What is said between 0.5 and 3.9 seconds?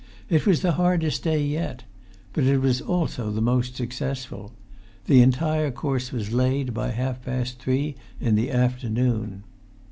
the hardest day yet. But it was also the most